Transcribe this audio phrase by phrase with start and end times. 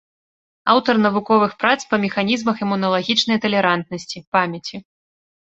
[0.73, 4.77] Аўтар навуковых прац па механізмах імуналагічнай талерантнасці, памяці.